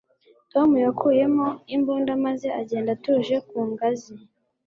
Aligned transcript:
Tom 0.51 0.69
yakuyemo 0.85 1.47
imbunda 1.75 2.11
maze 2.25 2.47
agenda 2.61 2.89
atuje 2.95 3.35
ku 3.49 3.57
ngazi 3.69 4.13